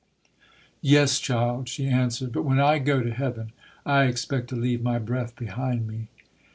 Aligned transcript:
"Yes, 0.81 1.19
child", 1.19 1.69
she 1.69 1.85
answered, 1.87 2.31
"but 2.31 2.41
when 2.41 2.59
I 2.59 2.79
go 2.79 3.03
to 3.03 3.13
heaven 3.13 3.51
I 3.85 4.05
expect 4.05 4.47
to 4.49 4.55
leave 4.55 4.81
my 4.81 4.97
breath 4.97 5.35
behind 5.35 5.85
me". 5.87 6.07